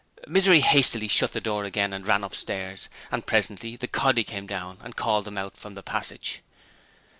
Misery 0.25 0.61
hastily 0.61 1.07
shut 1.07 1.31
the 1.31 1.39
door 1.39 1.63
again 1.63 1.93
and 1.93 2.07
ran 2.07 2.23
upstairs, 2.23 2.89
and 3.11 3.23
presently 3.27 3.75
the 3.75 3.87
'coddy' 3.87 4.23
came 4.23 4.47
down 4.47 4.79
and 4.83 4.95
called 4.95 5.27
out 5.27 5.53
to 5.53 5.61
them 5.61 5.61
from 5.61 5.75
the 5.75 5.83
passage. 5.83 6.41